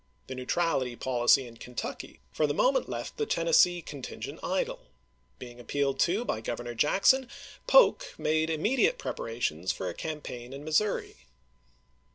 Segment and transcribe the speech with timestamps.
[0.25, 4.87] The neutrality policy in Kentucky for the moment left the Ten nessee contingent idle.
[5.37, 7.29] Being appealed to by Gov ernor Jackson,
[7.67, 11.27] Polk made immediate preparations for a campaign in Missouri.